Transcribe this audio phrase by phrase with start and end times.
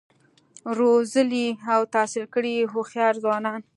[0.79, 3.59] روزلي او تحصیل کړي هوښیار ځوانان